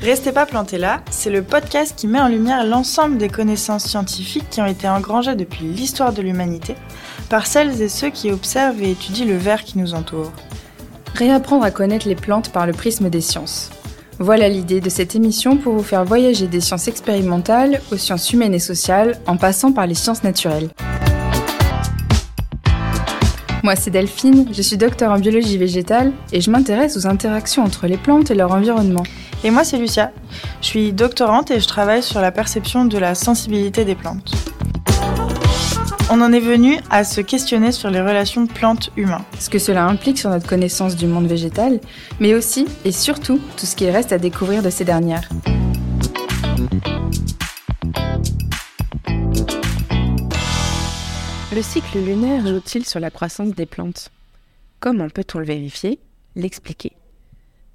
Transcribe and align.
Restez 0.00 0.32
pas 0.32 0.46
plantés 0.46 0.78
là, 0.78 1.02
c'est 1.10 1.28
le 1.28 1.42
podcast 1.42 1.94
qui 1.94 2.06
met 2.06 2.18
en 2.18 2.28
lumière 2.28 2.64
l'ensemble 2.64 3.18
des 3.18 3.28
connaissances 3.28 3.84
scientifiques 3.84 4.48
qui 4.48 4.62
ont 4.62 4.66
été 4.66 4.88
engrangées 4.88 5.34
depuis 5.34 5.66
l'histoire 5.66 6.14
de 6.14 6.22
l'humanité 6.22 6.76
par 7.28 7.46
celles 7.46 7.82
et 7.82 7.90
ceux 7.90 8.08
qui 8.08 8.32
observent 8.32 8.82
et 8.82 8.92
étudient 8.92 9.26
le 9.26 9.36
verre 9.36 9.64
qui 9.64 9.76
nous 9.76 9.92
entoure. 9.92 10.32
Réapprendre 11.14 11.64
à 11.64 11.70
connaître 11.70 12.08
les 12.08 12.14
plantes 12.14 12.52
par 12.52 12.66
le 12.66 12.72
prisme 12.72 13.10
des 13.10 13.20
sciences. 13.20 13.68
Voilà 14.20 14.48
l'idée 14.48 14.80
de 14.80 14.88
cette 14.88 15.14
émission 15.14 15.56
pour 15.56 15.74
vous 15.74 15.82
faire 15.84 16.04
voyager 16.04 16.48
des 16.48 16.60
sciences 16.60 16.88
expérimentales 16.88 17.80
aux 17.92 17.96
sciences 17.96 18.32
humaines 18.32 18.54
et 18.54 18.58
sociales 18.58 19.16
en 19.28 19.36
passant 19.36 19.70
par 19.70 19.86
les 19.86 19.94
sciences 19.94 20.24
naturelles. 20.24 20.70
Moi, 23.62 23.76
c'est 23.76 23.90
Delphine, 23.90 24.48
je 24.52 24.60
suis 24.60 24.76
docteur 24.76 25.12
en 25.12 25.20
biologie 25.20 25.56
végétale 25.56 26.12
et 26.32 26.40
je 26.40 26.50
m'intéresse 26.50 26.96
aux 26.96 27.06
interactions 27.06 27.62
entre 27.62 27.86
les 27.86 27.96
plantes 27.96 28.32
et 28.32 28.34
leur 28.34 28.50
environnement. 28.50 29.04
Et 29.44 29.52
moi, 29.52 29.62
c'est 29.62 29.78
Lucia. 29.78 30.10
Je 30.62 30.66
suis 30.66 30.92
doctorante 30.92 31.52
et 31.52 31.60
je 31.60 31.68
travaille 31.68 32.02
sur 32.02 32.20
la 32.20 32.32
perception 32.32 32.86
de 32.86 32.98
la 32.98 33.14
sensibilité 33.14 33.84
des 33.84 33.94
plantes. 33.94 34.32
On 36.10 36.22
en 36.22 36.32
est 36.32 36.40
venu 36.40 36.78
à 36.88 37.04
se 37.04 37.20
questionner 37.20 37.70
sur 37.70 37.90
les 37.90 38.00
relations 38.00 38.46
plantes-humains. 38.46 39.26
Ce 39.38 39.50
que 39.50 39.58
cela 39.58 39.84
implique 39.84 40.16
sur 40.16 40.30
notre 40.30 40.48
connaissance 40.48 40.96
du 40.96 41.06
monde 41.06 41.26
végétal, 41.26 41.80
mais 42.18 42.34
aussi 42.34 42.66
et 42.86 42.92
surtout 42.92 43.38
tout 43.58 43.66
ce 43.66 43.76
qu'il 43.76 43.90
reste 43.90 44.10
à 44.10 44.16
découvrir 44.16 44.62
de 44.62 44.70
ces 44.70 44.86
dernières. 44.86 45.28
Le 51.54 51.60
cycle 51.60 51.98
lunaire 51.98 52.46
joue-t-il 52.46 52.86
sur 52.86 53.00
la 53.00 53.10
croissance 53.10 53.50
des 53.50 53.66
plantes? 53.66 54.08
Comment 54.80 55.10
peut-on 55.10 55.40
le 55.40 55.44
vérifier 55.44 56.00
L'expliquer? 56.36 56.92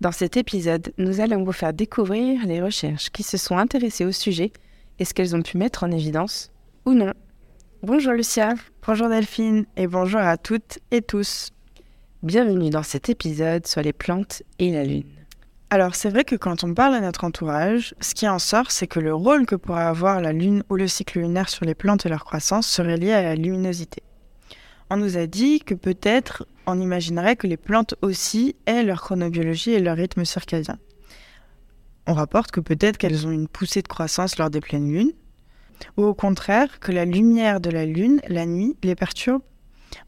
Dans 0.02 0.12
cet 0.12 0.38
épisode, 0.38 0.92
nous 0.97 1.20
allons 1.20 1.44
vous 1.44 1.52
faire 1.52 1.73
découvrir 1.73 2.47
les 2.47 2.64
recherches 2.64 3.12
qui 3.12 3.22
se 3.22 3.38
sont 3.38 3.59
intéressées 3.59 4.06
au 4.06 4.12
sujet 4.12 4.52
et 4.97 5.06
ce 5.06 5.14
qu'elles 5.14 5.36
ont 5.36 5.44
pu 5.44 5.59
mettre 5.59 5.84
en 5.84 5.92
évidence 5.92 6.50
ou 6.86 6.94
non. 6.94 7.14
Bonjour 7.86 8.14
Lucia, 8.14 8.53
bonjour 8.88 9.09
Delphine 9.09 9.66
et 9.76 9.88
bonjour 9.88 10.22
à 10.22 10.38
toutes 10.38 10.80
et 10.92 11.02
tous. 11.02 11.50
Bienvenue 12.22 12.70
dans 12.70 12.81
cet 12.81 13.09
épisode 13.09 13.67
sur 13.67 13.81
les 13.81 13.92
plantes 13.92 14.42
et 14.58 14.72
la 14.72 14.86
Lune. 14.86 15.12
Alors 15.70 15.94
c'est 15.94 16.09
vrai 16.09 16.23
que 16.23 16.38
quand 16.38 16.64
on 16.64 16.73
parle 16.73 16.95
à 16.95 17.02
notre 17.02 17.25
entourage, 17.25 17.94
ce 18.00 18.16
qui 18.16 18.25
en 18.25 18.40
sort, 18.40 18.72
c'est 18.72 18.88
que 18.88 19.02
le 19.02 19.14
rôle 19.14 19.45
que 19.45 19.58
pourrait 19.58 19.84
avoir 19.84 20.22
la 20.22 20.31
Lune 20.31 20.64
ou 20.70 20.78
le 20.78 20.88
cycle 20.88 21.20
lunaire 21.20 21.50
sur 21.50 21.66
les 21.66 21.75
plantes 21.75 22.06
et 22.06 22.09
leur 22.09 22.23
croissance 22.23 22.67
serait 22.67 22.95
lié 22.95 23.12
à 23.12 23.22
la 23.22 23.36
luminosité. 23.36 24.02
On 24.90 24.95
nous 24.95 25.18
a 25.18 25.28
dit 25.28 25.59
que 25.59 25.73
peut-être 25.73 26.47
on 26.66 26.80
imaginerait 26.80 27.36
que 27.36 27.47
les 27.47 27.58
plantes 27.58 27.95
aussi 28.02 28.56
aient 28.66 28.84
leur 28.84 29.02
chronobiologie 29.02 29.72
et 29.72 29.81
leur 29.81 29.97
rythme 29.97 30.23
circadien. 30.23 30.78
On 32.08 32.14
rapporte 32.14 32.52
que 32.52 32.62
peut-être 32.62 32.97
qu'elles 32.97 33.28
ont 33.28 33.31
une 33.31 33.50
poussée 33.50 33.81
de 33.81 33.90
croissance 33.90 34.38
lors 34.38 34.50
des 34.50 34.62
pleines 34.62 34.90
lunes, 34.90 35.12
ou 35.98 36.04
au 36.04 36.14
contraire 36.14 36.80
que 36.80 36.92
la 36.92 37.06
lumière 37.06 37.60
de 37.60 37.70
la 37.70 37.86
lune, 37.86 38.22
la 38.28 38.46
nuit, 38.46 38.76
les 38.84 38.96
perturbe. 38.96 39.42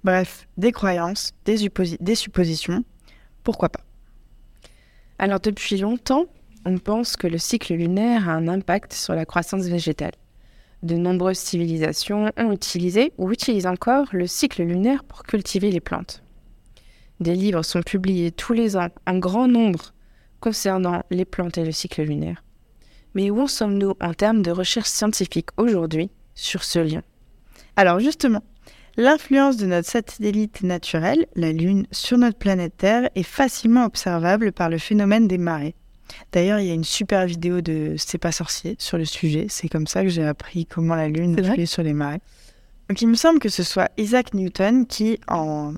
Bref, 0.04 0.48
des 0.58 0.72
croyances, 0.72 1.32
des, 1.46 2.16
suppositions, 2.16 2.84
pourquoi 3.44 3.70
pas. 3.70 3.84
Alors 5.20 5.40
depuis 5.40 5.78
longtemps, 5.78 6.26
on 6.66 6.78
pense 6.78 7.16
que 7.16 7.28
le 7.28 7.38
cycle 7.38 7.76
lunaire 7.76 8.28
a 8.28 8.34
un 8.34 8.48
impact 8.48 8.94
sur 8.94 9.14
la 9.14 9.26
croissance 9.26 9.66
végétale. 9.66 10.14
De 10.84 10.96
nombreuses 10.96 11.38
civilisations 11.38 12.32
ont 12.38 12.52
utilisé 12.52 13.14
ou 13.18 13.32
utilisent 13.32 13.68
encore 13.68 14.08
le 14.12 14.28
cycle 14.28 14.64
lunaire 14.64 15.04
pour 15.04 15.24
cultiver 15.24 15.72
les 15.72 15.80
plantes. 15.80 16.24
Des 17.20 17.36
livres 17.36 17.64
sont 17.64 17.82
publiés 17.82 18.32
tous 18.32 18.54
les 18.54 18.76
ans 18.76 18.90
en 19.08 19.18
grand 19.18 19.48
nombre 19.48 19.94
concernant 20.42 21.04
les 21.10 21.26
plantes 21.26 21.58
et 21.58 21.66
le 21.66 21.72
cycle 21.72 22.04
lunaire. 22.04 22.44
Mais 23.16 23.32
où 23.32 23.42
en 23.42 23.48
sommes-nous 23.48 23.94
en 24.02 24.14
termes 24.14 24.42
de 24.42 24.52
recherche 24.52 24.90
scientifique 24.90 25.50
aujourd'hui 25.58 26.12
sur 26.36 26.64
ce 26.64 26.80
lien 26.80 27.02
Alors 27.78 28.00
justement, 28.00 28.44
l'influence 28.98 29.58
de 29.58 29.66
notre 29.66 29.90
satellite 29.90 30.62
naturel, 30.62 31.26
la 31.36 31.52
Lune, 31.52 31.88
sur 31.92 32.18
notre 32.18 32.38
planète 32.38 32.78
Terre 32.78 33.10
est 33.16 33.24
facilement 33.24 33.86
observable 33.86 34.52
par 34.52 34.70
le 34.70 34.78
phénomène 34.78 35.28
des 35.28 35.38
marées. 35.38 35.76
D'ailleurs, 36.32 36.60
il 36.60 36.68
y 36.68 36.72
a 36.72 36.76
une 36.76 36.84
super 36.84 37.26
vidéo 37.26 37.62
de 37.62 37.96
C'est 37.98 38.18
pas 38.18 38.32
sorcier 38.32 38.76
sur 38.78 38.98
le 38.98 39.06
sujet. 39.06 39.48
C'est 39.50 39.70
comme 39.70 39.88
ça 39.88 40.04
que 40.04 40.10
j'ai 40.10 40.26
appris 40.26 40.66
comment 40.66 40.96
la 40.96 41.08
Lune 41.08 41.40
influait 41.40 41.66
sur 41.66 41.84
les 41.84 41.94
marées. 41.94 42.22
Donc 42.90 43.02
il 43.02 43.08
me 43.08 43.16
semble 43.16 43.40
que 43.40 43.50
ce 43.50 43.64
soit 43.64 43.90
Isaac 43.98 44.34
Newton 44.34 44.86
qui, 44.86 45.20
en 45.28 45.74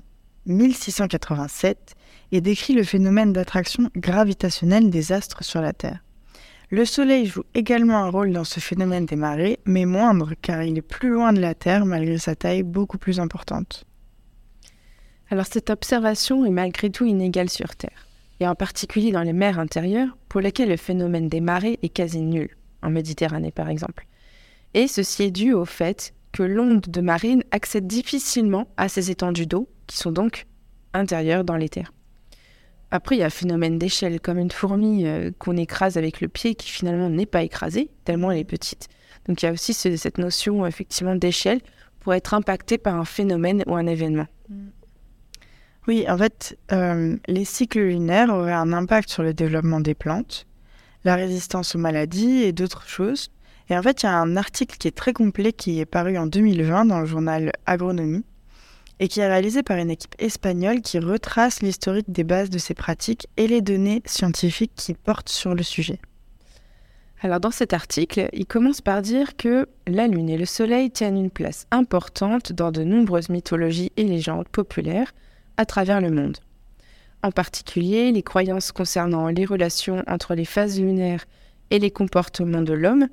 1687 0.46 1.94
et 2.32 2.40
décrit 2.40 2.74
le 2.74 2.82
phénomène 2.82 3.32
d'attraction 3.32 3.88
gravitationnelle 3.96 4.90
des 4.90 5.12
astres 5.12 5.44
sur 5.44 5.62
la 5.62 5.72
Terre. 5.72 6.02
Le 6.70 6.84
Soleil 6.84 7.24
joue 7.24 7.44
également 7.54 7.96
un 7.96 8.10
rôle 8.10 8.30
dans 8.30 8.44
ce 8.44 8.60
phénomène 8.60 9.06
des 9.06 9.16
marées, 9.16 9.58
mais 9.64 9.86
moindre 9.86 10.34
car 10.42 10.62
il 10.62 10.76
est 10.76 10.82
plus 10.82 11.08
loin 11.08 11.32
de 11.32 11.40
la 11.40 11.54
Terre 11.54 11.86
malgré 11.86 12.18
sa 12.18 12.36
taille 12.36 12.62
beaucoup 12.62 12.98
plus 12.98 13.20
importante. 13.20 13.86
Alors 15.30 15.46
cette 15.46 15.70
observation 15.70 16.44
est 16.44 16.50
malgré 16.50 16.90
tout 16.90 17.06
inégale 17.06 17.48
sur 17.48 17.74
Terre, 17.74 18.06
et 18.40 18.46
en 18.46 18.54
particulier 18.54 19.12
dans 19.12 19.22
les 19.22 19.32
mers 19.32 19.58
intérieures, 19.58 20.14
pour 20.28 20.42
lesquelles 20.42 20.68
le 20.68 20.76
phénomène 20.76 21.28
des 21.28 21.40
marées 21.40 21.78
est 21.82 21.88
quasi 21.88 22.20
nul, 22.20 22.50
en 22.82 22.90
Méditerranée 22.90 23.50
par 23.50 23.70
exemple. 23.70 24.06
Et 24.74 24.88
ceci 24.88 25.22
est 25.22 25.30
dû 25.30 25.54
au 25.54 25.64
fait 25.64 26.12
que 26.32 26.42
l'onde 26.42 26.82
de 26.82 27.00
marine 27.00 27.44
accède 27.50 27.86
difficilement 27.86 28.68
à 28.76 28.90
ces 28.90 29.10
étendues 29.10 29.46
d'eau 29.46 29.70
qui 29.86 29.96
sont 29.96 30.12
donc 30.12 30.44
intérieures 30.92 31.44
dans 31.44 31.56
les 31.56 31.70
terres. 31.70 31.92
Après, 32.90 33.16
il 33.16 33.18
y 33.18 33.22
a 33.22 33.26
un 33.26 33.30
phénomène 33.30 33.78
d'échelle, 33.78 34.20
comme 34.20 34.38
une 34.38 34.50
fourmi 34.50 35.06
euh, 35.06 35.30
qu'on 35.38 35.56
écrase 35.56 35.98
avec 35.98 36.20
le 36.20 36.28
pied 36.28 36.54
qui 36.54 36.70
finalement 36.70 37.10
n'est 37.10 37.26
pas 37.26 37.42
écrasée, 37.42 37.90
tellement 38.04 38.30
elle 38.30 38.38
est 38.38 38.44
petite. 38.44 38.88
Donc 39.26 39.42
il 39.42 39.46
y 39.46 39.48
a 39.48 39.52
aussi 39.52 39.74
cette 39.74 40.18
notion 40.18 40.66
effectivement 40.66 41.14
d'échelle 41.14 41.60
pour 42.00 42.14
être 42.14 42.32
impacté 42.32 42.78
par 42.78 42.94
un 42.94 43.04
phénomène 43.04 43.62
ou 43.66 43.76
un 43.76 43.86
événement. 43.86 44.26
Oui, 45.86 46.06
en 46.08 46.16
fait, 46.16 46.58
euh, 46.72 47.16
les 47.26 47.44
cycles 47.44 47.80
lunaires 47.80 48.30
auraient 48.30 48.52
un 48.52 48.72
impact 48.72 49.10
sur 49.10 49.22
le 49.22 49.34
développement 49.34 49.80
des 49.80 49.94
plantes, 49.94 50.46
la 51.04 51.14
résistance 51.14 51.74
aux 51.74 51.78
maladies 51.78 52.42
et 52.42 52.52
d'autres 52.52 52.86
choses. 52.86 53.30
Et 53.70 53.76
en 53.76 53.82
fait, 53.82 54.02
il 54.02 54.06
y 54.06 54.08
a 54.08 54.16
un 54.16 54.36
article 54.36 54.78
qui 54.78 54.88
est 54.88 54.96
très 54.96 55.12
complet 55.12 55.52
qui 55.52 55.80
est 55.80 55.86
paru 55.86 56.16
en 56.16 56.26
2020 56.26 56.86
dans 56.86 57.00
le 57.00 57.06
journal 57.06 57.52
Agronomie 57.66 58.24
et 59.00 59.08
qui 59.08 59.20
est 59.20 59.28
réalisé 59.28 59.62
par 59.62 59.78
une 59.78 59.90
équipe 59.90 60.14
espagnole 60.18 60.80
qui 60.80 60.98
retrace 60.98 61.62
l'historique 61.62 62.10
des 62.10 62.24
bases 62.24 62.50
de 62.50 62.58
ces 62.58 62.74
pratiques 62.74 63.28
et 63.36 63.46
les 63.46 63.60
données 63.60 64.02
scientifiques 64.04 64.74
qui 64.74 64.94
portent 64.94 65.28
sur 65.28 65.54
le 65.54 65.62
sujet. 65.62 66.00
Alors 67.20 67.40
dans 67.40 67.50
cet 67.50 67.72
article, 67.72 68.28
il 68.32 68.46
commence 68.46 68.80
par 68.80 69.02
dire 69.02 69.36
que 69.36 69.68
la 69.88 70.06
Lune 70.06 70.30
et 70.30 70.38
le 70.38 70.46
Soleil 70.46 70.90
tiennent 70.90 71.16
une 71.16 71.30
place 71.30 71.66
importante 71.72 72.52
dans 72.52 72.70
de 72.70 72.84
nombreuses 72.84 73.28
mythologies 73.28 73.92
et 73.96 74.04
légendes 74.04 74.48
populaires 74.48 75.12
à 75.56 75.66
travers 75.66 76.00
le 76.00 76.10
monde. 76.10 76.38
En 77.24 77.32
particulier, 77.32 78.12
les 78.12 78.22
croyances 78.22 78.70
concernant 78.70 79.26
les 79.26 79.44
relations 79.44 80.04
entre 80.06 80.36
les 80.36 80.44
phases 80.44 80.80
lunaires 80.80 81.24
et 81.70 81.80
les 81.80 81.90
comportements 81.90 82.62
de 82.62 82.72
l'homme 82.72 83.08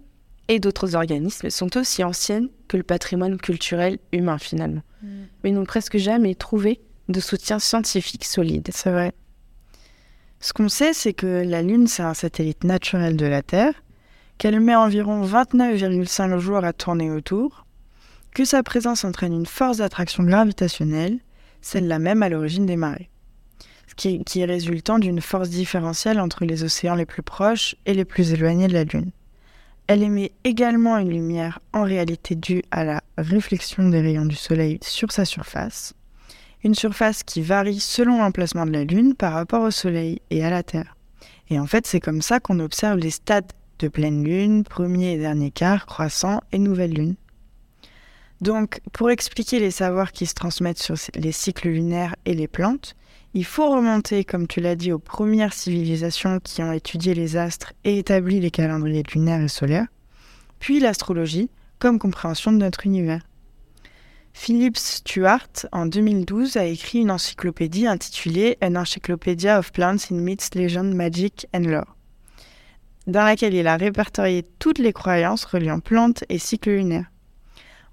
et 0.47 0.59
d'autres 0.59 0.95
organismes 0.95 1.49
sont 1.49 1.77
aussi 1.77 2.03
anciennes 2.03 2.49
que 2.67 2.77
le 2.77 2.83
patrimoine 2.83 3.37
culturel 3.37 3.97
humain 4.11 4.37
finalement, 4.37 4.83
mm. 5.01 5.07
mais 5.43 5.51
n'ont 5.51 5.65
presque 5.65 5.97
jamais 5.97 6.35
trouvé 6.35 6.81
de 7.09 7.19
soutien 7.19 7.59
scientifique 7.59 8.25
solide. 8.25 8.69
C'est 8.73 8.91
vrai. 8.91 9.13
Ce 10.39 10.53
qu'on 10.53 10.69
sait, 10.69 10.93
c'est 10.93 11.13
que 11.13 11.43
la 11.45 11.61
Lune, 11.61 11.87
c'est 11.87 12.03
un 12.03 12.13
satellite 12.13 12.63
naturel 12.63 13.15
de 13.15 13.25
la 13.25 13.41
Terre, 13.41 13.73
qu'elle 14.37 14.59
met 14.59 14.75
environ 14.75 15.25
29,5 15.25 16.37
jours 16.39 16.63
à 16.63 16.73
tourner 16.73 17.09
autour, 17.09 17.65
que 18.33 18.45
sa 18.45 18.63
présence 18.63 19.05
entraîne 19.05 19.33
une 19.33 19.45
force 19.45 19.77
d'attraction 19.77 20.23
gravitationnelle, 20.23 21.19
celle-là 21.61 21.99
même 21.99 22.21
à 22.21 22.29
l'origine 22.29 22.65
des 22.65 22.75
marées, 22.75 23.09
ce 23.87 23.95
qui, 23.95 24.23
qui 24.23 24.41
est 24.41 24.45
résultant 24.45 24.99
d'une 24.99 25.21
force 25.21 25.49
différentielle 25.49 26.19
entre 26.19 26.43
les 26.45 26.63
océans 26.63 26.95
les 26.95 27.05
plus 27.05 27.23
proches 27.23 27.75
et 27.85 27.93
les 27.93 28.05
plus 28.05 28.33
éloignés 28.33 28.67
de 28.67 28.73
la 28.73 28.83
Lune. 28.83 29.11
Elle 29.87 30.01
émet 30.01 30.31
également 30.43 30.97
une 30.97 31.11
lumière 31.11 31.59
en 31.71 31.83
réalité 31.83 32.35
due 32.35 32.63
à 32.71 32.83
la 32.83 33.03
réflexion 33.19 33.87
des 33.89 34.01
rayons 34.01 34.25
du 34.25 34.35
Soleil 34.35 34.79
sur 34.81 35.11
sa 35.11 35.25
surface, 35.25 35.93
une 36.63 36.73
surface 36.73 37.21
qui 37.21 37.43
varie 37.43 37.79
selon 37.79 38.17
l'emplacement 38.17 38.65
de 38.65 38.71
la 38.71 38.83
Lune 38.83 39.13
par 39.13 39.33
rapport 39.33 39.61
au 39.61 39.69
Soleil 39.69 40.21
et 40.31 40.43
à 40.43 40.49
la 40.49 40.63
Terre. 40.63 40.97
Et 41.51 41.59
en 41.59 41.67
fait, 41.67 41.85
c'est 41.85 41.99
comme 41.99 42.23
ça 42.23 42.39
qu'on 42.39 42.59
observe 42.59 42.97
les 42.97 43.11
stades 43.11 43.51
de 43.77 43.87
pleine 43.87 44.23
Lune, 44.23 44.63
premier 44.63 45.13
et 45.13 45.17
dernier 45.19 45.51
quart, 45.51 45.85
croissant 45.85 46.41
et 46.51 46.57
nouvelle 46.57 46.93
Lune. 46.93 47.15
Donc, 48.41 48.81
pour 48.91 49.11
expliquer 49.11 49.59
les 49.59 49.71
savoirs 49.71 50.11
qui 50.11 50.25
se 50.25 50.33
transmettent 50.33 50.81
sur 50.81 50.95
les 51.13 51.31
cycles 51.31 51.69
lunaires 51.69 52.15
et 52.25 52.33
les 52.33 52.47
plantes, 52.47 52.95
il 53.35 53.43
faut 53.43 53.69
remonter, 53.69 54.23
comme 54.23 54.47
tu 54.47 54.61
l'as 54.61 54.77
dit, 54.77 54.93
aux 54.93 54.97
premières 54.97 55.53
civilisations 55.53 56.39
qui 56.39 56.63
ont 56.63 56.71
étudié 56.71 57.13
les 57.13 57.35
astres 57.35 57.73
et 57.83 57.99
établi 57.99 58.39
les 58.39 58.49
calendriers 58.49 59.03
lunaires 59.13 59.41
et 59.41 59.49
solaires, 59.49 59.87
puis 60.59 60.79
l'astrologie, 60.79 61.49
comme 61.77 61.99
compréhension 61.99 62.53
de 62.53 62.59
notre 62.59 62.85
univers. 62.85 63.27
Philip 64.31 64.77
Stuart, 64.77 65.49
en 65.73 65.85
2012, 65.85 66.55
a 66.55 66.63
écrit 66.63 66.99
une 66.99 67.11
encyclopédie 67.11 67.87
intitulée 67.87 68.57
An 68.63 68.75
Encyclopedia 68.75 69.59
of 69.59 69.73
Plants 69.73 70.11
in 70.11 70.15
Myths, 70.15 70.55
Legends, 70.55 70.95
Magic 70.95 71.45
and 71.53 71.63
Lore, 71.63 71.93
dans 73.05 73.25
laquelle 73.25 73.53
il 73.53 73.67
a 73.67 73.75
répertorié 73.75 74.45
toutes 74.59 74.79
les 74.79 74.93
croyances 74.93 75.43
reliant 75.43 75.81
plantes 75.81 76.23
et 76.29 76.39
cycles 76.39 76.71
lunaires. 76.71 77.11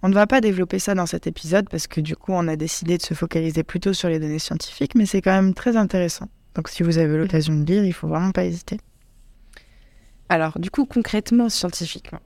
On 0.02 0.08
ne 0.08 0.14
va 0.14 0.26
pas 0.26 0.40
développer 0.40 0.78
ça 0.78 0.94
dans 0.94 1.06
cet 1.06 1.26
épisode 1.26 1.68
parce 1.68 1.86
que 1.86 2.00
du 2.00 2.16
coup 2.16 2.32
on 2.32 2.48
a 2.48 2.56
décidé 2.56 2.98
de 2.98 3.02
se 3.02 3.14
focaliser 3.14 3.62
plutôt 3.62 3.92
sur 3.92 4.08
les 4.08 4.18
données 4.18 4.38
scientifiques, 4.38 4.94
mais 4.94 5.06
c'est 5.06 5.22
quand 5.22 5.34
même 5.34 5.54
très 5.54 5.76
intéressant. 5.76 6.28
Donc 6.54 6.68
si 6.68 6.82
vous 6.82 6.98
avez 6.98 7.16
l'occasion 7.16 7.54
de 7.54 7.64
lire, 7.64 7.84
il 7.84 7.92
faut 7.92 8.08
vraiment 8.08 8.32
pas 8.32 8.44
hésiter. 8.44 8.78
Alors 10.28 10.58
du 10.58 10.70
coup 10.70 10.86
concrètement, 10.86 11.48
scientifiquement, 11.48 12.20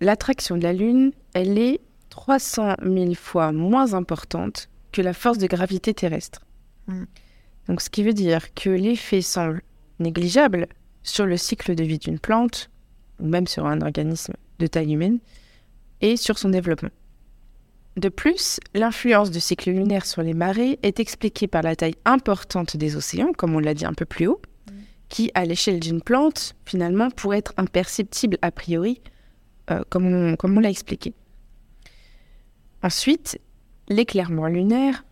l'attraction 0.00 0.56
de 0.56 0.62
la 0.62 0.72
Lune, 0.72 1.12
elle 1.34 1.58
est 1.58 1.80
300 2.10 2.76
000 2.82 3.14
fois 3.14 3.52
moins 3.52 3.94
importante 3.94 4.68
que 4.92 5.02
la 5.02 5.12
force 5.12 5.38
de 5.38 5.46
gravité 5.46 5.92
terrestre. 5.92 6.40
Mm. 6.86 7.04
Donc, 7.68 7.80
ce 7.80 7.90
qui 7.90 8.02
veut 8.02 8.14
dire 8.14 8.54
que 8.54 8.70
l'effet 8.70 9.20
semble 9.20 9.62
négligeable 9.98 10.68
sur 11.02 11.26
le 11.26 11.36
cycle 11.36 11.74
de 11.74 11.84
vie 11.84 11.98
d'une 11.98 12.18
plante, 12.18 12.70
ou 13.20 13.26
même 13.26 13.46
sur 13.46 13.66
un 13.66 13.80
organisme 13.80 14.34
de 14.58 14.66
taille 14.66 14.94
humaine, 14.94 15.18
et 16.00 16.16
sur 16.16 16.38
son 16.38 16.48
développement. 16.48 16.90
De 17.96 18.10
plus, 18.10 18.60
l'influence 18.74 19.30
du 19.30 19.40
cycle 19.40 19.70
lunaire 19.70 20.04
sur 20.04 20.22
les 20.22 20.34
marées 20.34 20.78
est 20.82 21.00
expliquée 21.00 21.46
par 21.46 21.62
la 21.62 21.74
taille 21.76 21.94
importante 22.04 22.76
des 22.76 22.94
océans, 22.94 23.32
comme 23.32 23.54
on 23.54 23.58
l'a 23.58 23.72
dit 23.72 23.86
un 23.86 23.94
peu 23.94 24.04
plus 24.04 24.26
haut, 24.26 24.42
qui, 25.08 25.30
à 25.34 25.46
l'échelle 25.46 25.80
d'une 25.80 26.02
plante, 26.02 26.54
finalement, 26.66 27.10
pourrait 27.10 27.38
être 27.38 27.54
imperceptible 27.56 28.36
a 28.42 28.50
priori, 28.50 29.00
euh, 29.70 29.82
comme 29.88 30.06
on, 30.12 30.36
comme 30.36 30.58
on 30.58 30.60
l'a 30.60 30.68
expliqué. 30.68 31.14
Ensuite, 32.82 33.40
l'éclairement 33.88 34.46
lunaire 34.46 35.04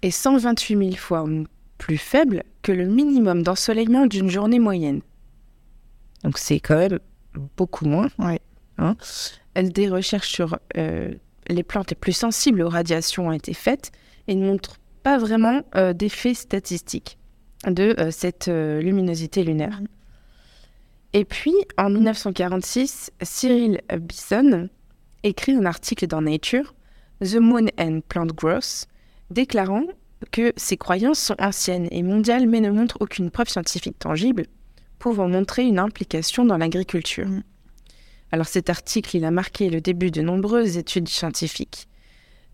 est 0.00 0.10
128 0.10 0.78
000 0.78 0.96
fois 0.96 1.26
plus 1.76 1.98
faible 1.98 2.44
que 2.62 2.72
le 2.72 2.86
minimum 2.86 3.42
d'ensoleillement 3.42 4.06
d'une 4.06 4.30
journée 4.30 4.58
moyenne. 4.58 5.02
Donc 6.24 6.38
c'est 6.38 6.60
quand 6.60 6.76
même 6.76 6.98
beaucoup 7.56 7.84
moins. 7.84 8.08
Ouais. 8.18 8.40
Hein. 8.78 8.96
Des 9.54 9.88
recherches 9.88 10.30
sur 10.30 10.58
euh, 10.76 11.12
les 11.50 11.62
plantes 11.62 11.90
les 11.90 11.96
plus 11.96 12.12
sensibles 12.12 12.62
aux 12.62 12.68
radiations 12.68 13.28
ont 13.28 13.32
été 13.32 13.54
faites 13.54 13.90
et 14.28 14.34
ne 14.34 14.46
montrent 14.46 14.78
pas 15.02 15.18
vraiment 15.18 15.62
euh, 15.74 15.92
d'effet 15.92 16.34
statistique 16.34 17.18
de 17.66 17.94
euh, 17.98 18.10
cette 18.10 18.48
euh, 18.48 18.80
luminosité 18.80 19.44
lunaire. 19.44 19.80
Et 21.12 21.24
puis, 21.24 21.54
en 21.76 21.90
1946, 21.90 23.10
Cyril 23.22 23.80
Bisson 23.98 24.68
écrit 25.22 25.52
un 25.52 25.66
article 25.66 26.06
dans 26.06 26.22
Nature, 26.22 26.74
The 27.20 27.36
Moon 27.36 27.66
and 27.78 28.00
Plant 28.08 28.26
Growth, 28.26 28.86
déclarant 29.30 29.84
que 30.30 30.52
ces 30.56 30.76
croyances 30.76 31.18
sont 31.18 31.36
anciennes 31.38 31.88
et 31.90 32.02
mondiales 32.02 32.46
mais 32.46 32.60
ne 32.60 32.70
montrent 32.70 32.98
aucune 33.00 33.30
preuve 33.30 33.48
scientifique 33.48 33.98
tangible 33.98 34.44
pouvant 34.98 35.28
montrer 35.28 35.64
une 35.64 35.78
implication 35.78 36.44
dans 36.44 36.58
l'agriculture. 36.58 37.26
Mm. 37.26 37.42
Alors 38.32 38.46
cet 38.46 38.70
article, 38.70 39.16
il 39.16 39.24
a 39.24 39.30
marqué 39.30 39.70
le 39.70 39.80
début 39.80 40.10
de 40.10 40.22
nombreuses 40.22 40.76
études 40.76 41.08
scientifiques, 41.08 41.88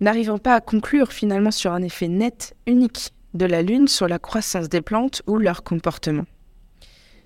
n'arrivant 0.01 0.39
pas 0.39 0.55
à 0.55 0.61
conclure 0.61 1.13
finalement 1.13 1.51
sur 1.51 1.73
un 1.73 1.83
effet 1.83 2.09
net, 2.09 2.55
unique 2.67 3.11
de 3.35 3.47
la 3.47 3.63
Lune 3.63 3.89
sur 3.89 4.09
la 4.09 4.19
croissance 4.19 4.69
des 4.69 4.81
plantes 4.81 5.23
ou 5.27 5.37
leur 5.39 5.63
comportement. 5.63 6.25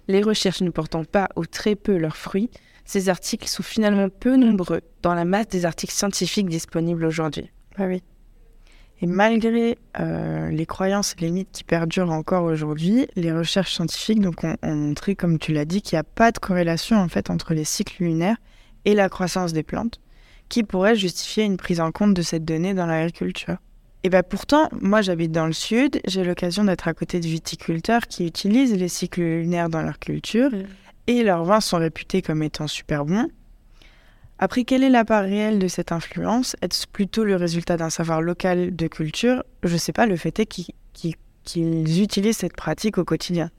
Les 0.08 0.22
recherches 0.22 0.62
ne 0.62 0.70
portant 0.70 1.04
pas 1.04 1.28
ou 1.36 1.46
très 1.46 1.76
peu 1.76 1.96
leurs 1.96 2.16
fruits, 2.16 2.50
ces 2.84 3.08
articles 3.08 3.46
sont 3.46 3.62
finalement 3.62 4.08
peu 4.08 4.36
nombreux 4.36 4.80
dans 5.02 5.14
la 5.14 5.24
masse 5.24 5.46
des 5.46 5.64
articles 5.64 5.92
scientifiques 5.92 6.48
disponibles 6.48 7.04
aujourd'hui. 7.04 7.50
Ah 7.76 7.84
oui. 7.86 8.02
Et 9.02 9.06
malgré 9.06 9.78
euh, 9.98 10.50
les 10.50 10.66
croyances 10.66 11.14
et 11.16 11.22
les 11.22 11.30
mythes 11.30 11.52
qui 11.52 11.64
perdurent 11.64 12.10
encore 12.10 12.44
aujourd'hui, 12.44 13.06
les 13.16 13.32
recherches 13.32 13.74
scientifiques 13.74 14.20
donc, 14.20 14.44
ont, 14.44 14.56
ont 14.62 14.74
montré, 14.74 15.16
comme 15.16 15.38
tu 15.38 15.52
l'as 15.52 15.64
dit, 15.64 15.80
qu'il 15.80 15.96
n'y 15.96 16.00
a 16.00 16.04
pas 16.04 16.32
de 16.32 16.38
corrélation 16.38 16.96
en 16.96 17.08
fait 17.08 17.30
entre 17.30 17.54
les 17.54 17.64
cycles 17.64 18.04
lunaires 18.04 18.36
et 18.84 18.94
la 18.94 19.08
croissance 19.08 19.52
des 19.52 19.62
plantes, 19.62 20.00
qui 20.48 20.64
pourrait 20.64 20.96
justifier 20.96 21.44
une 21.44 21.56
prise 21.56 21.80
en 21.80 21.92
compte 21.92 22.14
de 22.14 22.22
cette 22.22 22.44
donnée 22.44 22.74
dans 22.74 22.86
l'agriculture. 22.86 23.56
Et 24.02 24.08
bien 24.08 24.22
pourtant, 24.22 24.68
moi 24.80 25.02
j'habite 25.02 25.32
dans 25.32 25.46
le 25.46 25.52
sud, 25.52 26.00
j'ai 26.06 26.24
l'occasion 26.24 26.64
d'être 26.64 26.88
à 26.88 26.94
côté 26.94 27.20
de 27.20 27.26
viticulteurs 27.26 28.06
qui 28.06 28.26
utilisent 28.26 28.74
les 28.74 28.88
cycles 28.88 29.20
lunaires 29.20 29.68
dans 29.68 29.82
leur 29.82 29.98
culture 29.98 30.50
et 31.06 31.22
leurs 31.22 31.44
vins 31.44 31.60
sont 31.60 31.76
réputés 31.76 32.22
comme 32.22 32.42
étant 32.42 32.66
super 32.66 33.04
bons. 33.04 33.28
Après, 34.42 34.64
quelle 34.64 34.82
est 34.82 34.90
la 34.90 35.04
part 35.04 35.22
réelle 35.22 35.58
de 35.58 35.68
cette 35.68 35.92
influence? 35.92 36.56
Est-ce 36.62 36.86
plutôt 36.86 37.24
le 37.24 37.36
résultat 37.36 37.76
d'un 37.76 37.90
savoir 37.90 38.22
local 38.22 38.74
de 38.74 38.86
culture? 38.86 39.44
Je 39.62 39.76
sais 39.76 39.92
pas, 39.92 40.06
le 40.06 40.16
fait 40.16 40.40
est 40.40 40.46
qu'ils 40.46 42.02
utilisent 42.02 42.38
cette 42.38 42.56
pratique 42.56 42.96
au 42.96 43.04
quotidien. 43.04 43.50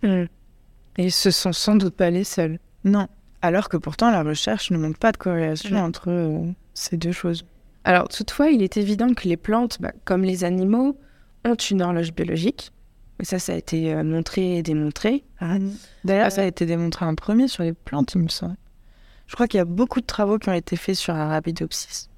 Et 0.98 1.12
ce 1.12 1.30
sont 1.30 1.54
sans 1.54 1.76
doute 1.76 1.94
pas 1.96 2.10
les 2.10 2.24
seuls. 2.24 2.58
Non. 2.84 3.08
Alors 3.44 3.70
que 3.70 3.78
pourtant, 3.78 4.10
la 4.10 4.24
recherche 4.24 4.72
ne 4.72 4.78
montre 4.80 4.98
pas 4.98 5.12
de 5.12 5.18
corrélation 5.18 5.78
entre 5.78 6.10
euh, 6.10 6.52
ces 6.74 6.98
deux 6.98 7.12
choses. 7.12 7.46
Alors 7.84 8.08
toutefois, 8.08 8.50
il 8.50 8.64
est 8.64 8.76
évident 8.78 9.14
que 9.14 9.28
les 9.28 9.38
plantes, 9.38 9.78
bah, 9.82 9.92
comme 10.04 10.24
les 10.24 10.44
animaux, 10.44 10.98
ont 11.46 11.56
une 11.56 11.84
horloge 11.84 12.12
biologique. 12.12 12.72
Et 13.20 13.26
ça, 13.26 13.38
ça 13.38 13.54
a 13.54 13.56
été 13.56 13.94
euh, 13.94 14.04
montré 14.04 14.58
et 14.58 14.64
démontré. 14.64 15.24
D'ailleurs, 16.04 16.32
ça 16.32 16.42
a 16.42 16.46
été 16.46 16.66
démontré 16.66 17.06
en 17.06 17.14
premier 17.14 17.48
sur 17.48 17.62
les 17.62 17.74
plantes, 17.74 18.14
il 18.16 18.22
me 18.22 18.30
semble. 18.30 18.56
Je 19.28 19.36
crois 19.36 19.48
qu'il 19.48 19.58
y 19.58 19.62
a 19.62 19.66
beaucoup 19.66 20.02
de 20.02 20.06
travaux 20.06 20.38
qui 20.38 20.50
ont 20.50 20.54
été 20.54 20.76
faits 20.76 20.96
sur 20.96 21.14
Arabidopsis. 21.14 22.10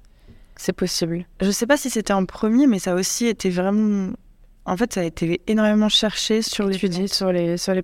C'est 0.56 0.72
possible. 0.72 1.26
Je 1.40 1.50
sais 1.50 1.66
pas 1.66 1.76
si 1.76 1.90
c'était 1.90 2.12
en 2.12 2.26
premier, 2.26 2.66
mais 2.66 2.78
ça 2.78 2.92
a 2.92 2.94
aussi 2.94 3.26
été 3.26 3.50
vraiment. 3.50 4.12
En 4.66 4.76
fait, 4.76 4.92
ça 4.92 5.00
a 5.00 5.04
été 5.04 5.42
énormément 5.46 5.88
cherché 5.88 6.42
sur 6.42 6.66
les 6.66 6.78
sur 7.08 7.32
les, 7.32 7.56
sur 7.56 7.74
les. 7.74 7.82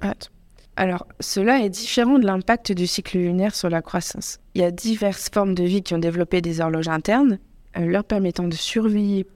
Alors, 0.76 1.06
cela 1.19 1.61
est 1.61 1.69
différent 1.69 2.19
de 2.19 2.25
l'impact 2.25 2.72
du 2.72 2.87
cycle 2.87 3.19
lunaire 3.19 3.55
sur 3.55 3.69
la 3.69 3.82
croissance. 3.82 4.38
Il 4.55 4.62
y 4.62 4.64
a 4.64 4.70
diverses 4.70 5.28
formes 5.32 5.55
de 5.55 5.64
vie 5.64 5.82
qui 5.82 5.94
ont 5.94 5.99
développé 5.99 6.40
des 6.40 6.61
horloges 6.61 6.88
internes, 6.88 7.38
euh, 7.76 7.84
leur 7.84 8.05
permettant 8.05 8.49
de 8.49 8.55
surveiller 8.55 9.26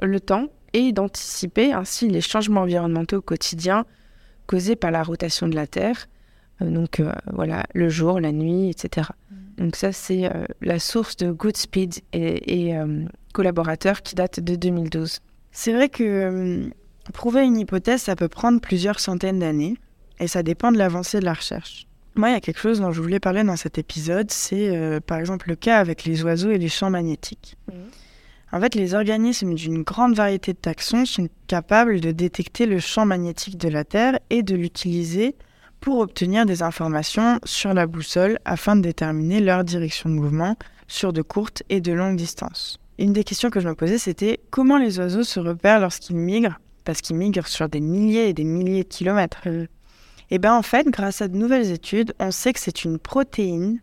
le 0.00 0.18
temps 0.18 0.46
et 0.72 0.92
d'anticiper 0.92 1.72
ainsi 1.72 2.08
les 2.08 2.20
changements 2.20 2.62
environnementaux 2.62 3.20
quotidiens 3.20 3.84
causés 4.46 4.76
par 4.76 4.90
la 4.90 5.02
rotation 5.02 5.46
de 5.46 5.54
la 5.54 5.66
Terre. 5.66 6.08
Euh, 6.62 6.70
donc 6.70 7.00
euh, 7.00 7.12
voilà, 7.32 7.64
le 7.74 7.88
jour, 7.88 8.20
la 8.20 8.32
nuit, 8.32 8.70
etc. 8.70 9.08
Donc 9.56 9.76
ça, 9.76 9.92
c'est 9.92 10.26
euh, 10.26 10.46
la 10.60 10.78
source 10.78 11.16
de 11.16 11.30
Goodspeed 11.30 12.00
et, 12.12 12.68
et 12.68 12.76
collaborateurs 13.32 14.02
qui 14.02 14.14
date 14.14 14.40
de 14.40 14.54
2012. 14.54 15.20
C'est 15.50 15.72
vrai 15.72 15.88
que 15.88 16.70
prouver 17.12 17.42
une 17.42 17.56
hypothèse, 17.56 18.02
ça 18.02 18.16
peut 18.16 18.28
prendre 18.28 18.60
plusieurs 18.60 19.00
centaines 19.00 19.40
d'années, 19.40 19.76
et 20.20 20.28
ça 20.28 20.42
dépend 20.42 20.72
de 20.72 20.78
l'avancée 20.78 21.20
de 21.20 21.24
la 21.24 21.34
recherche. 21.34 21.86
Moi, 22.14 22.30
il 22.30 22.32
y 22.32 22.36
a 22.36 22.40
quelque 22.40 22.58
chose 22.58 22.80
dont 22.80 22.90
je 22.90 23.00
voulais 23.00 23.20
parler 23.20 23.44
dans 23.44 23.56
cet 23.56 23.78
épisode, 23.78 24.30
c'est 24.30 24.76
euh, 24.76 24.98
par 24.98 25.18
exemple 25.18 25.48
le 25.48 25.54
cas 25.54 25.78
avec 25.78 26.04
les 26.04 26.24
oiseaux 26.24 26.50
et 26.50 26.58
les 26.58 26.68
champs 26.68 26.90
magnétiques. 26.90 27.56
En 28.50 28.60
fait, 28.60 28.74
les 28.74 28.94
organismes 28.94 29.54
d'une 29.54 29.82
grande 29.82 30.14
variété 30.14 30.52
de 30.52 30.58
taxons 30.58 31.04
sont 31.04 31.28
capables 31.46 32.00
de 32.00 32.10
détecter 32.10 32.66
le 32.66 32.80
champ 32.80 33.04
magnétique 33.04 33.58
de 33.58 33.68
la 33.68 33.84
Terre 33.84 34.18
et 34.30 34.42
de 34.42 34.56
l'utiliser 34.56 35.36
pour 35.80 35.98
obtenir 35.98 36.46
des 36.46 36.62
informations 36.62 37.38
sur 37.44 37.74
la 37.74 37.86
boussole 37.86 38.38
afin 38.44 38.76
de 38.76 38.82
déterminer 38.82 39.40
leur 39.40 39.64
direction 39.64 40.10
de 40.10 40.14
mouvement 40.14 40.56
sur 40.86 41.12
de 41.12 41.22
courtes 41.22 41.62
et 41.68 41.80
de 41.80 41.92
longues 41.92 42.16
distances. 42.16 42.78
Une 42.98 43.12
des 43.12 43.24
questions 43.24 43.50
que 43.50 43.60
je 43.60 43.68
me 43.68 43.74
posais, 43.74 43.98
c'était 43.98 44.40
comment 44.50 44.78
les 44.78 44.98
oiseaux 44.98 45.22
se 45.22 45.38
repèrent 45.38 45.80
lorsqu'ils 45.80 46.16
migrent, 46.16 46.58
parce 46.84 47.00
qu'ils 47.00 47.16
migrent 47.16 47.46
sur 47.46 47.68
des 47.68 47.80
milliers 47.80 48.28
et 48.28 48.32
des 48.32 48.44
milliers 48.44 48.82
de 48.82 48.88
kilomètres. 48.88 49.46
Et 50.30 50.38
bien 50.38 50.54
en 50.54 50.62
fait, 50.62 50.88
grâce 50.88 51.22
à 51.22 51.28
de 51.28 51.36
nouvelles 51.36 51.70
études, 51.70 52.14
on 52.18 52.30
sait 52.30 52.52
que 52.52 52.60
c'est 52.60 52.84
une 52.84 52.98
protéine 52.98 53.80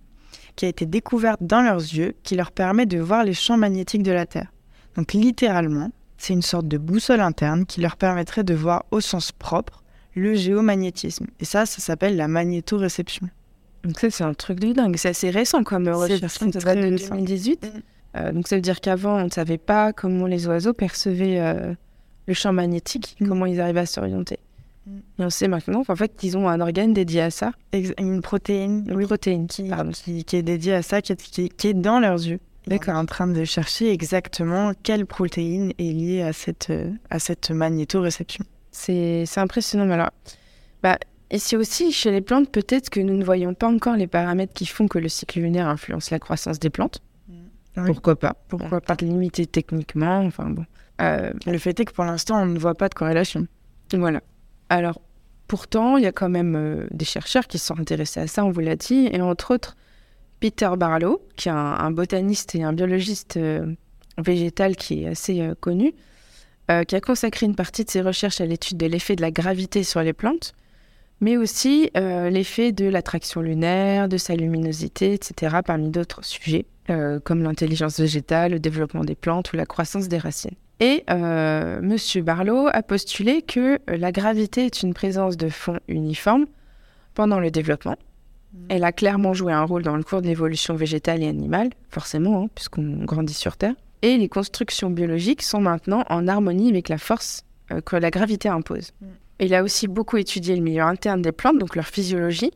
qui 0.56 0.66
a 0.66 0.70
été 0.70 0.86
découverte 0.86 1.42
dans 1.42 1.62
leurs 1.62 1.80
yeux 1.80 2.16
qui 2.24 2.36
leur 2.36 2.52
permet 2.52 2.86
de 2.86 3.00
voir 3.00 3.24
les 3.24 3.34
champs 3.34 3.58
magnétiques 3.58 4.04
de 4.04 4.12
la 4.12 4.25
Terre. 4.25 4.52
Donc 4.96 5.14
littéralement, 5.14 5.92
c'est 6.18 6.34
une 6.34 6.42
sorte 6.42 6.68
de 6.68 6.78
boussole 6.78 7.22
interne 7.22 7.66
qui 7.66 7.82
leur 7.82 7.98
permettrait 7.98 8.44
de 8.44 8.54
voir 8.54 8.86
au 8.92 9.02
sens 9.02 9.32
propre 9.32 9.84
le 10.15 10.34
géomagnétisme. 10.36 11.27
Et 11.39 11.45
ça, 11.45 11.65
ça 11.65 11.79
s'appelle 11.81 12.15
la 12.15 12.27
magnétoréception. 12.27 13.27
Donc 13.84 14.00
ça, 14.00 14.10
c'est 14.10 14.24
un 14.24 14.34
truc 14.34 14.60
de 14.60 14.72
dingue. 14.74 14.95
C'est 14.98 15.10
assez 15.10 15.29
récent 15.29 15.63
comme 15.63 15.88
recherche. 15.88 16.22
c'est 16.39 16.51
Ça 16.53 16.74
date 16.74 16.77
de 16.79 16.91
récent. 16.91 17.15
2018. 17.15 17.63
Mm. 17.65 17.79
Euh, 18.17 18.31
donc 18.31 18.48
ça 18.48 18.55
veut 18.55 18.62
dire 18.62 18.79
qu'avant, 18.81 19.17
on 19.22 19.25
ne 19.25 19.29
savait 19.29 19.57
pas 19.57 19.93
comment 19.93 20.25
les 20.25 20.48
oiseaux 20.48 20.74
percevaient 20.74 21.39
euh, 21.39 21.74
le 22.27 22.34
champ 22.34 22.53
magnétique, 22.53 23.15
Mm. 23.19 23.27
comment 23.27 23.45
ils 23.45 23.60
arrivaient 23.62 23.81
à 23.81 23.86
s'orienter. 23.86 24.39
Mm. 24.88 24.98
Et 25.19 25.25
on 25.25 25.29
sait 25.29 25.48
maintenant 25.50 25.84
qu'en 25.84 25.95
fait, 25.95 26.13
ils 26.24 26.38
ont 26.38 26.48
un 26.50 26.62
organe 26.62 26.93
dédié 26.93 27.22
à 27.22 27.29
ça, 27.31 27.51
Ex- 27.74 27.93
Une 28.00 28.22
protéine 28.22 28.86
une 28.89 29.05
protéine. 29.05 29.48
qui, 29.48 29.67
Pardon. 29.69 29.91
qui, 29.91 30.24
qui 30.24 30.36
est 30.38 30.43
dédiée 30.43 30.74
à 30.74 30.81
ça, 30.81 31.01
qui 31.01 31.12
est, 31.12 31.22
qui 31.22 31.41
est- 31.43 31.50
qui 31.50 31.67
est 31.67 31.74
dans 31.74 32.00
leurs 32.00 32.24
yeux. 32.25 32.39
Est 32.67 32.89
en 32.89 33.05
train 33.05 33.27
de 33.27 33.43
chercher 33.43 33.91
exactement 33.91 34.72
quelle 34.81 35.05
protéine 35.05 35.72
est 35.77 35.84
liée 35.93 36.24
à 36.24 36.34
cette, 36.34 36.72
euh, 36.72 36.89
à 37.12 37.19
cette 37.19 37.51
magnétoréception. 37.51 38.43
C'est 38.75 39.24
c'est 39.25 39.39
impressionnant. 39.39 39.86
Mais 39.86 39.94
Alors, 39.94 40.12
bah, 40.84 41.00
ici 41.32 41.55
aussi, 41.55 41.94
chez 41.94 42.12
les 42.12 42.22
plantes, 42.22 42.51
peut-être 42.51 42.89
que 42.89 43.00
nous 43.00 43.15
ne 43.15 43.24
voyons 43.24 43.53
pas 43.53 43.67
encore 43.67 43.96
les 43.96 44.05
paramètres 44.05 44.53
qui 44.53 44.65
font 44.65 44.88
que 44.88 45.00
le 45.00 45.08
cycle 45.08 45.39
lunaire 45.39 45.67
influence 45.67 46.12
la 46.12 46.20
croissance 46.20 46.60
des 46.60 46.70
plantes. 46.70 47.01
Mm. 47.29 47.34
Ah 47.77 47.82
oui. 47.84 47.88
Pourquoi 47.88 48.17
pas? 48.17 48.36
Pourquoi 48.50 48.82
Pas 48.82 48.96
limiter 49.00 49.46
techniquement, 49.46 50.20
enfin 50.20 50.50
bon. 50.50 50.65
Euh, 51.01 51.32
Le 51.46 51.58
fait 51.58 51.79
est 51.79 51.86
que 51.86 51.94
pour 51.94 52.03
l'instant, 52.03 52.41
on 52.41 52.46
ne 52.46 52.60
voit 52.60 52.75
pas 52.75 52.89
de 52.89 52.94
corrélation. 52.94 53.48
Voilà. 53.94 54.22
Alors, 54.67 55.00
pourtant, 55.48 55.96
il 55.96 56.03
y 56.03 56.08
a 56.08 56.12
quand 56.12 56.29
même 56.29 56.55
euh, 56.55 56.86
des 56.91 57.05
chercheurs 57.05 57.48
qui 57.48 57.58
se 57.58 57.67
sont 57.67 57.79
intéressés 57.79 58.20
à 58.20 58.27
ça, 58.27 58.44
on 58.44 58.51
vous 58.51 58.60
l'a 58.60 58.75
dit, 58.75 59.08
et 59.12 59.22
entre 59.22 59.53
autres, 59.53 59.77
Peter 60.41 60.70
Barlow, 60.77 61.22
qui 61.38 61.48
est 61.48 61.53
un, 61.53 61.55
un 61.55 61.91
botaniste 61.91 62.55
et 62.55 62.63
un 62.63 62.74
biologiste 62.74 63.38
euh, 63.38 63.74
végétal 64.17 64.75
qui 64.75 65.03
est 65.03 65.08
assez 65.08 65.50
connu, 65.62 65.94
euh, 66.72 66.84
qui 66.84 66.95
a 66.95 67.01
consacré 67.01 67.45
une 67.45 67.55
partie 67.55 67.86
de 67.86 67.89
ses 67.89 68.01
recherches 68.01 68.41
à 68.41 68.45
l'étude 68.45 68.77
de 68.77 68.86
l'effet 68.86 69.15
de 69.15 69.22
la 69.22 69.31
gravité 69.31 69.84
sur 69.84 70.01
les 70.01 70.13
plantes, 70.13 70.53
mais 71.22 71.38
aussi 71.38 71.91
euh, 71.95 72.29
l'effet 72.29 72.72
de 72.72 72.86
l'attraction 72.86 73.41
lunaire, 73.41 74.10
de 74.10 74.17
sa 74.17 74.36
luminosité, 74.36 75.13
etc., 75.13 75.57
parmi 75.65 75.89
d'autres 75.89 76.24
sujets, 76.24 76.65
euh, 76.89 77.19
comme 77.19 77.43
l'intelligence 77.43 78.00
végétale, 78.00 78.53
le 78.53 78.60
développement 78.60 79.03
des 79.03 79.15
plantes 79.15 79.53
ou 79.53 79.57
la 79.57 79.65
croissance 79.65 80.07
des 80.07 80.17
racines. 80.17 80.55
Et 80.81 81.05
M. 81.07 81.95
Barlow 82.17 82.67
a 82.67 82.84
postulé 82.84 83.41
que 83.43 83.79
la 83.88 84.12
gravité 84.12 84.65
est 84.65 84.84
une 84.84 84.93
présence 84.93 85.38
de 85.38 85.48
fond 85.48 85.79
uniforme 85.88 86.48
pendant 87.13 87.39
le 87.39 87.50
développement. 87.50 87.95
Elle 88.69 88.84
a 88.84 88.91
clairement 88.91 89.34
joué 89.34 89.53
un 89.53 89.63
rôle 89.63 89.84
dans 89.84 89.95
le 89.95 90.03
cours 90.03 90.22
de 90.22 90.27
l'évolution 90.27 90.75
végétale 90.75 91.24
et 91.24 91.27
animale, 91.27 91.69
forcément, 91.89 92.43
hein, 92.43 92.48
puisqu'on 92.55 93.05
grandit 93.05 93.34
sur 93.34 93.57
Terre. 93.57 93.75
Et 94.06 94.18
les 94.18 94.30
constructions 94.30 94.92
biologiques 94.92 95.42
sont 95.42 95.60
maintenant 95.60 96.04
en 96.12 96.28
harmonie 96.28 96.70
avec 96.70 96.90
la 96.90 97.00
force 97.00 97.44
euh, 97.72 97.82
que 97.82 97.96
la 97.96 98.12
gravité 98.12 98.48
impose. 98.50 98.92
Mm. 99.02 99.06
Il 99.40 99.54
a 99.56 99.64
aussi 99.64 99.88
beaucoup 99.88 100.18
étudié 100.18 100.56
le 100.56 100.62
milieu 100.62 100.84
interne 100.84 101.24
des 101.24 101.32
plantes, 101.32 101.58
donc 101.58 101.76
leur 101.76 101.88
physiologie, 101.88 102.52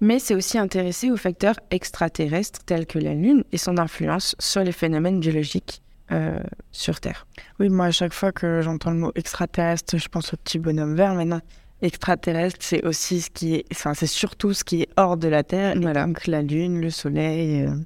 mais 0.00 0.18
s'est 0.18 0.34
aussi 0.34 0.58
intéressé 0.58 1.12
aux 1.12 1.16
facteurs 1.16 1.54
extraterrestres 1.70 2.64
tels 2.64 2.84
que 2.84 2.98
la 2.98 3.14
Lune 3.14 3.44
et 3.52 3.58
son 3.58 3.78
influence 3.78 4.34
sur 4.40 4.64
les 4.64 4.72
phénomènes 4.72 5.20
biologiques 5.20 5.82
euh, 6.10 6.40
sur 6.72 6.98
Terre. 6.98 7.28
Oui, 7.60 7.68
moi, 7.68 7.86
à 7.86 7.90
chaque 7.92 8.12
fois 8.12 8.32
que 8.32 8.60
j'entends 8.60 8.90
le 8.90 8.98
mot 8.98 9.12
extraterrestre, 9.14 9.98
je 9.98 10.08
pense 10.08 10.34
au 10.34 10.36
petit 10.36 10.58
bonhomme 10.58 10.96
vert. 10.96 11.14
Mais 11.14 11.26
non, 11.26 11.40
extraterrestre, 11.80 12.58
c'est 12.60 12.84
aussi 12.84 13.20
ce 13.20 13.30
qui 13.30 13.54
est. 13.54 13.64
Enfin, 13.70 13.94
c'est 13.94 14.08
surtout 14.08 14.52
ce 14.52 14.64
qui 14.64 14.82
est 14.82 14.88
hors 14.96 15.16
de 15.16 15.28
la 15.28 15.44
Terre. 15.44 15.74
Voilà. 15.80 16.06
donc 16.06 16.26
la 16.26 16.42
Lune, 16.42 16.80
le 16.80 16.90
Soleil. 16.90 17.62
euh, 17.62 17.76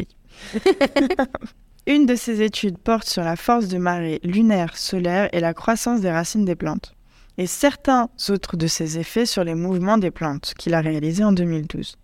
Oui. 0.00 0.08
Une 1.90 2.06
de 2.06 2.14
ces 2.14 2.40
études 2.40 2.78
porte 2.78 3.08
sur 3.08 3.24
la 3.24 3.34
force 3.34 3.66
de 3.66 3.76
marée 3.76 4.20
lunaire, 4.22 4.76
solaire 4.76 5.28
et 5.32 5.40
la 5.40 5.54
croissance 5.54 6.00
des 6.00 6.12
racines 6.12 6.44
des 6.44 6.54
plantes. 6.54 6.94
Et 7.36 7.48
certains 7.48 8.10
autres 8.28 8.56
de 8.56 8.68
ses 8.68 8.96
effets 8.96 9.26
sur 9.26 9.42
les 9.42 9.56
mouvements 9.56 9.98
des 9.98 10.12
plantes, 10.12 10.54
qu'il 10.56 10.74
a 10.74 10.82
réalisé 10.82 11.24
en 11.24 11.32
2012. 11.32 11.96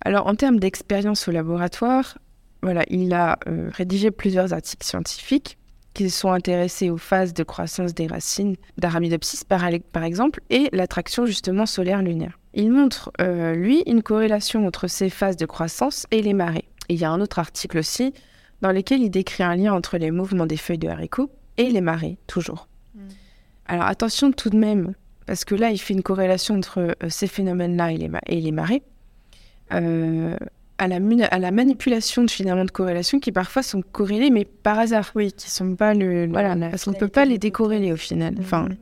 Alors, 0.00 0.26
en 0.26 0.36
termes 0.36 0.58
d'expérience 0.58 1.28
au 1.28 1.32
laboratoire, 1.32 2.16
voilà, 2.62 2.84
il 2.88 3.12
a 3.12 3.38
euh, 3.46 3.68
rédigé 3.74 4.10
plusieurs 4.10 4.54
articles 4.54 4.86
scientifiques 4.86 5.58
qui 5.92 6.08
sont 6.08 6.32
intéressés 6.32 6.88
aux 6.88 6.96
phases 6.96 7.34
de 7.34 7.42
croissance 7.42 7.92
des 7.92 8.06
racines 8.06 8.56
d'Aramidopsis, 8.78 9.44
par, 9.44 9.66
exemple, 9.66 10.40
et 10.48 10.70
l'attraction 10.72 11.26
justement 11.26 11.66
solaire 11.66 12.00
lunaire. 12.00 12.38
Il 12.54 12.72
montre, 12.72 13.12
euh, 13.20 13.54
lui, 13.54 13.82
une 13.86 14.02
corrélation 14.02 14.66
entre 14.66 14.86
ces 14.86 15.10
phases 15.10 15.36
de 15.36 15.44
croissance 15.44 16.06
et 16.10 16.22
les 16.22 16.32
marées. 16.32 16.70
Il 16.88 16.98
y 16.98 17.04
a 17.04 17.10
un 17.10 17.20
autre 17.20 17.38
article 17.38 17.76
aussi 17.76 18.14
dans 18.62 18.72
lequel 18.72 19.02
il 19.02 19.10
décrit 19.10 19.42
un 19.42 19.54
lien 19.56 19.72
entre 19.74 19.98
les 19.98 20.10
mouvements 20.10 20.46
des 20.46 20.56
feuilles 20.56 20.78
de 20.78 20.88
haricots 20.88 21.30
et 21.58 21.70
les 21.70 21.80
marées, 21.80 22.16
toujours. 22.26 22.68
Mm. 22.94 23.00
Alors 23.66 23.84
attention 23.86 24.32
tout 24.32 24.50
de 24.50 24.56
même, 24.56 24.94
parce 25.26 25.44
que 25.44 25.54
là, 25.54 25.70
il 25.70 25.78
fait 25.78 25.94
une 25.94 26.02
corrélation 26.02 26.54
entre 26.56 26.78
euh, 26.80 27.08
ces 27.08 27.26
phénomènes-là 27.26 27.92
et 27.92 27.96
les, 27.98 28.10
et 28.28 28.40
les 28.40 28.52
marées 28.52 28.82
euh, 29.72 30.36
à, 30.78 30.88
la 30.88 31.00
mun- 31.00 31.26
à 31.30 31.38
la 31.38 31.50
manipulation 31.50 32.22
de 32.24 32.30
finalement 32.30 32.64
de 32.64 32.70
corrélation 32.70 33.18
qui 33.18 33.32
parfois 33.32 33.62
sont 33.62 33.82
corrélées, 33.82 34.30
mais 34.30 34.44
par 34.44 34.78
hasard. 34.78 35.10
Oui, 35.14 35.32
qui 35.32 35.50
sont 35.50 35.74
pas 35.74 35.94
le. 35.94 36.26
le- 36.26 36.32
Voilà, 36.32 36.54
la 36.54 36.68
parce 36.70 36.84
qu'on 36.84 36.92
ne 36.92 36.96
peut 36.96 37.08
pas 37.08 37.24
les 37.24 37.38
décorréler 37.38 37.92
au 37.92 37.96
final. 37.96 38.34
Enfin, 38.38 38.64
Mhm. 38.68 38.76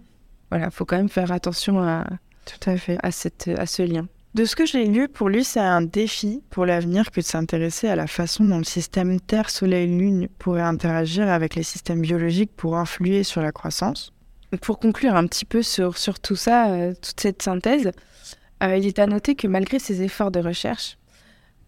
voilà, 0.51 0.71
faut 0.71 0.85
quand 0.85 0.97
même 0.97 1.09
faire 1.09 1.33
attention 1.33 1.81
à, 1.81 2.05
Tout 2.45 2.69
à 2.71 2.77
fait. 2.77 2.99
à, 3.03 3.11
cette, 3.11 3.49
à 3.57 3.65
ce 3.67 3.83
lien. 3.83 4.07
De 4.35 4.45
ce 4.45 4.57
que 4.57 4.67
j'ai 4.67 4.85
lu, 4.87 5.09
pour 5.09 5.29
lui, 5.29 5.45
c'est 5.45 5.61
un 5.61 5.81
défi 5.81 6.43
pour 6.51 6.67
l'avenir 6.67 7.13
que 7.13 7.21
de 7.21 7.25
s'intéresser 7.25 7.87
à 7.87 7.95
la 7.95 8.09
façon 8.09 8.45
dont 8.45 8.59
le 8.59 8.65
système 8.65 9.21
Terre-Soleil-Lune 9.21 10.27
pourrait 10.41 10.63
interagir 10.63 11.29
avec 11.29 11.55
les 11.55 11.63
systèmes 11.63 12.01
biologiques 12.01 12.51
pour 12.57 12.77
influer 12.77 13.23
sur 13.23 13.43
la 13.43 13.53
croissance. 13.53 14.13
Pour 14.61 14.81
conclure 14.81 15.15
un 15.15 15.29
petit 15.29 15.45
peu 15.45 15.63
sur, 15.63 15.95
tout 16.21 16.35
ça, 16.35 16.73
euh, 16.73 16.95
toute 16.95 17.21
cette 17.21 17.43
synthèse, 17.43 17.93
euh, 18.65 18.77
il 18.77 18.87
est 18.87 18.99
à 18.99 19.07
noter 19.07 19.37
que 19.37 19.47
malgré 19.47 19.79
ces 19.79 20.03
efforts 20.03 20.33
de 20.33 20.41
recherche, 20.41 20.99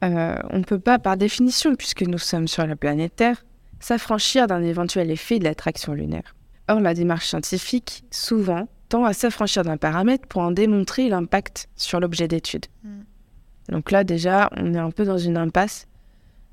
euh, 0.02 0.36
on 0.50 0.58
ne 0.58 0.64
peut 0.64 0.80
pas, 0.80 0.98
par 0.98 1.16
définition, 1.16 1.76
puisque 1.76 2.02
nous 2.02 2.18
sommes 2.18 2.48
sur 2.48 2.66
la 2.66 2.74
planète 2.74 3.14
Terre, 3.14 3.44
s'affranchir 3.78 4.48
d'un 4.48 4.64
éventuel 4.64 5.12
effet 5.12 5.38
de 5.38 5.44
l'attraction 5.44 5.92
lunaire. 5.92 6.34
Or, 6.68 6.80
la 6.80 6.94
démarche 6.94 7.28
scientifique, 7.28 8.02
souvent, 8.10 8.66
tend 8.88 9.04
à 9.04 9.12
s'affranchir 9.12 9.62
d'un 9.62 9.76
paramètre 9.76 10.26
pour 10.28 10.42
en 10.42 10.52
démontrer 10.52 11.08
l'impact 11.08 11.68
sur 11.76 12.00
l'objet 12.00 12.28
d'étude. 12.28 12.66
Mm. 12.84 13.00
Donc 13.70 13.90
là, 13.90 14.04
déjà, 14.04 14.48
on 14.56 14.74
est 14.74 14.78
un 14.78 14.90
peu 14.90 15.04
dans 15.04 15.18
une 15.18 15.36
impasse 15.36 15.86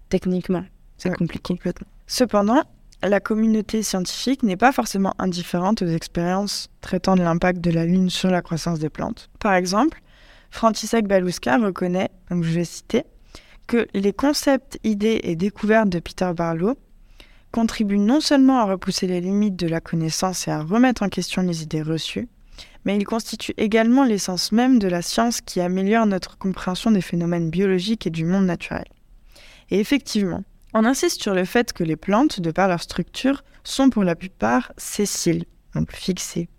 techniquement. 0.09 0.63
C'est 0.97 1.09
Ouais, 1.09 1.15
compliqué. 1.15 1.59
Cependant, 2.07 2.63
la 3.01 3.19
communauté 3.19 3.83
scientifique 3.83 4.43
n'est 4.43 4.57
pas 4.57 4.71
forcément 4.71 5.13
indifférente 5.19 5.81
aux 5.81 5.87
expériences 5.87 6.69
traitant 6.81 7.15
de 7.15 7.23
l'impact 7.23 7.59
de 7.59 7.71
la 7.71 7.85
Lune 7.85 8.09
sur 8.09 8.29
la 8.29 8.41
croissance 8.41 8.79
des 8.79 8.89
plantes. 8.89 9.29
Par 9.39 9.53
exemple, 9.53 10.01
František 10.51 11.07
Baluska 11.07 11.57
reconnaît, 11.57 12.09
donc 12.29 12.43
je 12.43 12.51
vais 12.51 12.63
citer, 12.63 13.03
que 13.67 13.87
les 13.93 14.13
concepts, 14.13 14.79
idées 14.83 15.19
et 15.23 15.35
découvertes 15.35 15.89
de 15.89 15.99
Peter 15.99 16.31
Barlow 16.35 16.75
contribuent 17.53 17.99
non 17.99 18.19
seulement 18.19 18.57
à 18.57 18.65
repousser 18.65 19.05
les 19.05 19.21
limites 19.21 19.55
de 19.55 19.67
la 19.67 19.79
connaissance 19.79 20.47
et 20.47 20.51
à 20.51 20.63
remettre 20.63 21.03
en 21.03 21.09
question 21.09 21.43
les 21.43 21.61
idées 21.61 21.83
reçues, 21.83 22.27
mais 22.83 22.97
ils 22.97 23.05
constituent 23.05 23.53
également 23.57 24.03
l'essence 24.03 24.51
même 24.51 24.79
de 24.79 24.87
la 24.87 25.03
science 25.03 25.39
qui 25.39 25.61
améliore 25.61 26.07
notre 26.07 26.37
compréhension 26.37 26.89
des 26.89 26.99
phénomènes 27.01 27.51
biologiques 27.51 28.07
et 28.07 28.09
du 28.09 28.25
monde 28.25 28.47
naturel. 28.47 28.85
Et 29.69 29.79
effectivement, 29.79 30.43
on 30.73 30.83
insiste 30.83 31.21
sur 31.21 31.35
le 31.35 31.45
fait 31.45 31.73
que 31.73 31.83
les 31.83 31.95
plantes, 31.95 32.41
de 32.41 32.49
par 32.49 32.67
leur 32.67 32.81
structure, 32.81 33.43
sont 33.63 33.91
pour 33.91 34.03
la 34.03 34.15
plupart 34.15 34.73
sessiles, 34.77 35.45
donc 35.75 35.93
fixées, 35.93 36.49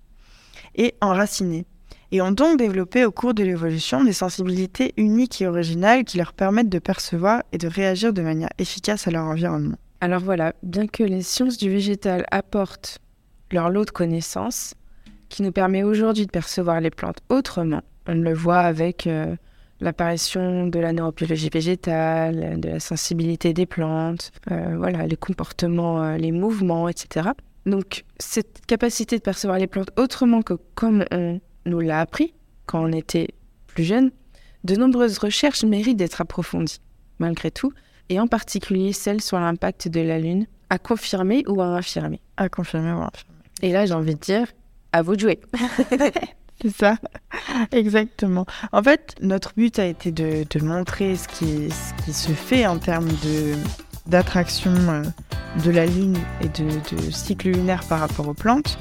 et 0.76 0.94
enracinées, 1.00 1.66
et 2.12 2.22
ont 2.22 2.30
donc 2.30 2.56
développé 2.56 3.04
au 3.04 3.10
cours 3.10 3.34
de 3.34 3.42
l'évolution 3.42 4.04
des 4.04 4.12
sensibilités 4.12 4.94
uniques 4.96 5.42
et 5.42 5.48
originales 5.48 6.04
qui 6.04 6.18
leur 6.18 6.32
permettent 6.32 6.68
de 6.68 6.78
percevoir 6.78 7.42
et 7.50 7.58
de 7.58 7.66
réagir 7.66 8.12
de 8.12 8.22
manière 8.22 8.50
efficace 8.58 9.08
à 9.08 9.10
leur 9.10 9.24
environnement. 9.24 9.76
Alors 10.04 10.20
voilà, 10.20 10.52
bien 10.62 10.86
que 10.86 11.02
les 11.02 11.22
sciences 11.22 11.56
du 11.56 11.70
végétal 11.70 12.26
apportent 12.30 12.98
leur 13.50 13.70
lot 13.70 13.86
de 13.86 13.90
connaissances, 13.90 14.74
qui 15.30 15.40
nous 15.40 15.50
permet 15.50 15.82
aujourd'hui 15.82 16.26
de 16.26 16.30
percevoir 16.30 16.82
les 16.82 16.90
plantes 16.90 17.20
autrement, 17.30 17.80
on 18.06 18.12
le 18.12 18.34
voit 18.34 18.58
avec 18.58 19.06
euh, 19.06 19.34
l'apparition 19.80 20.66
de 20.66 20.78
la 20.78 20.92
neurobiologie 20.92 21.48
végétale, 21.48 22.60
de 22.60 22.68
la 22.68 22.80
sensibilité 22.80 23.54
des 23.54 23.64
plantes, 23.64 24.30
euh, 24.50 24.74
voilà, 24.76 25.06
les 25.06 25.16
comportements, 25.16 26.02
euh, 26.02 26.16
les 26.18 26.32
mouvements, 26.32 26.86
etc. 26.86 27.30
Donc 27.64 28.04
cette 28.18 28.66
capacité 28.66 29.16
de 29.16 29.22
percevoir 29.22 29.58
les 29.58 29.66
plantes 29.66 29.90
autrement 29.96 30.42
que 30.42 30.58
comme 30.74 31.06
on 31.12 31.40
nous 31.64 31.80
l'a 31.80 32.00
appris 32.00 32.34
quand 32.66 32.84
on 32.84 32.92
était 32.92 33.28
plus 33.68 33.84
jeune, 33.84 34.10
de 34.64 34.76
nombreuses 34.76 35.16
recherches 35.16 35.64
méritent 35.64 35.96
d'être 35.96 36.20
approfondies, 36.20 36.82
malgré 37.18 37.50
tout, 37.50 37.72
et 38.08 38.20
en 38.20 38.26
particulier 38.26 38.92
celle 38.92 39.20
sur 39.20 39.38
l'impact 39.38 39.88
de 39.88 40.00
la 40.00 40.18
Lune, 40.18 40.46
à 40.70 40.78
confirmer 40.78 41.44
ou 41.46 41.60
à 41.60 41.66
infirmer. 41.66 42.20
À 42.36 42.48
confirmer 42.48 42.92
ou 42.92 42.98
à 42.98 43.06
infirmer. 43.06 43.34
Et 43.62 43.72
là, 43.72 43.86
j'ai 43.86 43.94
envie 43.94 44.14
de 44.14 44.20
dire, 44.20 44.46
à 44.92 45.02
vous 45.02 45.16
de 45.16 45.20
jouer. 45.20 45.40
C'est 46.62 46.74
ça, 46.74 46.96
exactement. 47.72 48.46
En 48.72 48.82
fait, 48.82 49.14
notre 49.20 49.52
but 49.54 49.78
a 49.78 49.86
été 49.86 50.12
de, 50.12 50.44
de 50.48 50.64
montrer 50.64 51.16
ce 51.16 51.28
qui, 51.28 51.70
ce 51.70 52.04
qui 52.04 52.12
se 52.12 52.32
fait 52.32 52.66
en 52.66 52.78
termes 52.78 53.08
de 53.08 53.54
d'attraction 54.06 54.74
euh, 54.88 55.02
de 55.64 55.70
la 55.70 55.86
Lune 55.86 56.18
et 56.42 56.48
de, 56.48 56.68
de 56.94 57.10
cycle 57.10 57.50
lunaire 57.50 57.82
par 57.88 58.00
rapport 58.00 58.28
aux 58.28 58.34
plantes, 58.34 58.78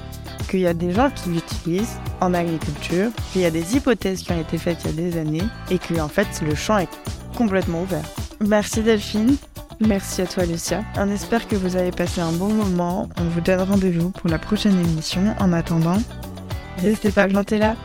qu'il 0.50 0.60
y 0.60 0.68
a 0.68 0.74
des 0.74 0.92
gens 0.92 1.10
qui 1.10 1.30
l'utilisent 1.30 1.98
en 2.20 2.34
agriculture, 2.34 3.10
qu'il 3.32 3.42
y 3.42 3.46
a 3.46 3.52
des 3.52 3.76
hypothèses 3.76 4.22
qui 4.22 4.32
ont 4.34 4.42
été 4.42 4.58
faites 4.58 4.80
il 4.84 4.88
y 4.88 4.94
a 4.94 5.10
des 5.10 5.18
années, 5.18 5.44
et 5.72 5.80
que 5.80 6.00
en 6.00 6.10
fait 6.10 6.28
le 6.46 6.56
champ 6.56 6.78
est 6.78 6.90
complètement 7.38 7.84
ouvert. 7.84 8.04
Merci 8.46 8.82
Delphine, 8.84 9.38
Merci 9.80 10.22
à 10.22 10.28
toi, 10.28 10.46
Lucia. 10.46 10.84
on 10.98 11.10
espère 11.10 11.48
que 11.48 11.56
vous 11.56 11.76
avez 11.76 11.92
passé 11.92 12.22
un 12.22 12.32
bon 12.32 12.50
moment. 12.54 13.10
On 13.18 13.24
vous 13.24 13.42
donne 13.42 13.62
rendez-vous 13.62 14.10
pour 14.12 14.30
la 14.30 14.38
prochaine 14.38 14.80
émission. 14.80 15.36
En 15.40 15.52
attendant, 15.54 15.98
Restez 16.82 17.12
pas 17.12 17.28
plantés 17.28 17.60
là. 17.60 17.76